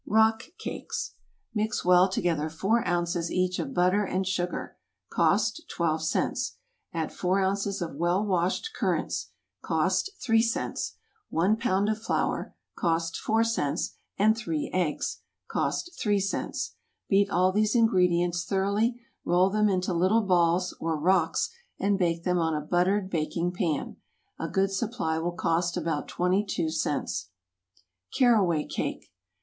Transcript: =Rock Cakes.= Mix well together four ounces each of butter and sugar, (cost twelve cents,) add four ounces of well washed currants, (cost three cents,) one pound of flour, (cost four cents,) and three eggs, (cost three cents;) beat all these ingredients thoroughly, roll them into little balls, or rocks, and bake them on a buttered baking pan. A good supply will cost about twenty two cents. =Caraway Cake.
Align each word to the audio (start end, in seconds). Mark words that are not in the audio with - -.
=Rock 0.07 0.45
Cakes.= 0.57 1.13
Mix 1.53 1.85
well 1.85 2.09
together 2.09 2.49
four 2.49 2.83
ounces 2.87 3.29
each 3.29 3.59
of 3.59 3.75
butter 3.75 4.03
and 4.03 4.25
sugar, 4.25 4.75
(cost 5.11 5.63
twelve 5.69 6.01
cents,) 6.01 6.57
add 6.91 7.13
four 7.13 7.39
ounces 7.39 7.83
of 7.83 7.93
well 7.97 8.25
washed 8.25 8.71
currants, 8.73 9.29
(cost 9.61 10.09
three 10.19 10.41
cents,) 10.41 10.95
one 11.29 11.55
pound 11.55 11.87
of 11.87 12.01
flour, 12.01 12.55
(cost 12.75 13.15
four 13.15 13.43
cents,) 13.43 13.93
and 14.17 14.35
three 14.35 14.71
eggs, 14.73 15.19
(cost 15.47 15.91
three 16.01 16.19
cents;) 16.19 16.73
beat 17.07 17.29
all 17.29 17.51
these 17.51 17.75
ingredients 17.75 18.43
thoroughly, 18.43 18.99
roll 19.23 19.51
them 19.51 19.69
into 19.69 19.93
little 19.93 20.23
balls, 20.23 20.75
or 20.79 20.97
rocks, 20.97 21.51
and 21.77 21.99
bake 21.99 22.23
them 22.23 22.39
on 22.39 22.55
a 22.55 22.65
buttered 22.65 23.07
baking 23.07 23.51
pan. 23.51 23.97
A 24.39 24.47
good 24.49 24.71
supply 24.71 25.19
will 25.19 25.31
cost 25.33 25.77
about 25.77 26.07
twenty 26.07 26.43
two 26.43 26.71
cents. 26.71 27.29
=Caraway 28.11 28.65
Cake. 28.65 29.11